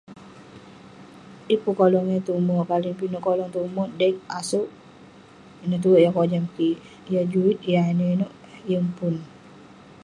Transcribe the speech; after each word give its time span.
Yeng 1.47 1.61
pun 1.63 1.73
kolong 1.79 2.07
yah 2.11 2.23
tong 2.25 2.39
umek, 2.41 2.67
paling 2.71 2.95
pinek 2.99 3.23
kolong 3.27 3.51
tong 3.53 3.67
umek 3.69 3.89
deq, 3.99 4.15
aseuk, 4.37 4.69
ineh 5.63 5.81
tuek 5.83 6.01
yah 6.05 6.15
kojam 6.17 6.45
kik. 6.55 6.77
Yah 7.13 7.25
juit, 7.31 7.57
yah 7.71 7.85
ineuk-ineuk 7.93 8.33
yeng 8.69 8.87
pun. 8.97 9.13